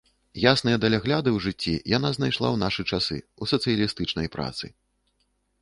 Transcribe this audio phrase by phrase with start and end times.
[0.51, 4.65] Ясныя далягляды ў жыцці яна знайшла ў нашы часы ў сацыялістычнай працы.